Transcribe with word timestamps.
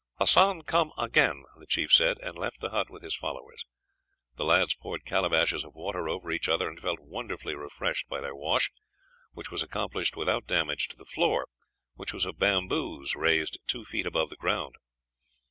"Hassan 0.17 0.63
come 0.63 0.91
again," 0.97 1.43
the 1.59 1.67
chief 1.67 1.93
said, 1.93 2.17
and 2.23 2.35
left 2.35 2.59
the 2.59 2.71
hut 2.71 2.89
with 2.89 3.03
his 3.03 3.15
followers. 3.15 3.63
The 4.35 4.43
lads 4.43 4.73
poured 4.73 5.05
calabashes 5.05 5.63
of 5.63 5.75
water 5.75 6.09
over 6.09 6.31
each 6.31 6.49
other, 6.49 6.67
and 6.67 6.79
felt 6.79 6.99
wonderfully 7.01 7.53
refreshed 7.53 8.09
by 8.09 8.19
their 8.19 8.33
wash, 8.33 8.71
which 9.33 9.51
was 9.51 9.61
accomplished 9.61 10.17
without 10.17 10.47
damage 10.47 10.87
to 10.87 10.97
the 10.97 11.05
floor, 11.05 11.47
which 11.93 12.13
was 12.13 12.25
of 12.25 12.39
bamboos 12.39 13.13
raised 13.15 13.59
two 13.67 13.85
feet 13.85 14.07
above 14.07 14.31
the 14.31 14.37
ground. 14.41 14.73